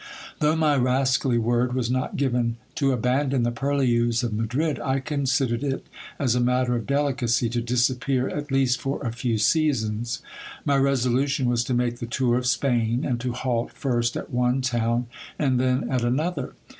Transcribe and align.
Though 0.39 0.55
my 0.55 0.77
rascally 0.77 1.37
word 1.37 1.73
was 1.75 1.91
not 1.91 2.17
given 2.17 2.57
to 2.73 2.91
abandon 2.91 3.43
the 3.43 3.51
purlieus 3.51 4.23
of 4.23 4.33
Madrid, 4.33 4.79
I 4.79 4.99
considered 4.99 5.63
it 5.63 5.85
as 6.17 6.33
a 6.33 6.39
matter 6.39 6.75
of 6.75 6.87
delicacy 6.87 7.49
to 7.49 7.61
disappear, 7.61 8.27
at 8.27 8.51
least 8.51 8.81
for 8.81 8.99
a 9.03 9.11
few 9.13 9.37
seasons. 9.37 10.23
My 10.65 10.75
resolution 10.77 11.47
was 11.47 11.63
to 11.65 11.75
make 11.75 11.99
the 11.99 12.07
tour 12.07 12.39
of 12.39 12.47
Spain, 12.47 13.05
and 13.05 13.19
to 13.19 13.33
halt 13.33 13.73
first 13.73 14.17
at 14.17 14.25
ore 14.33 14.53
town 14.63 15.05
and 15.37 15.59
then 15.59 15.87
at 15.91 16.03
another. 16.03 16.53